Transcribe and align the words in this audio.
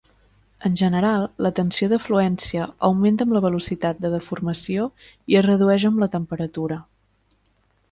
En 0.69 0.77
general, 0.79 1.25
la 1.47 1.51
tensió 1.59 1.89
de 1.91 1.99
fluència 2.05 2.63
augmenta 2.89 3.27
amb 3.29 3.37
la 3.37 3.43
velocitat 3.47 4.01
de 4.07 4.13
deformació 4.15 4.89
i 5.35 5.39
es 5.43 5.47
redueix 5.51 5.89
amb 5.93 6.05
la 6.05 6.11
temperatura. 6.19 6.83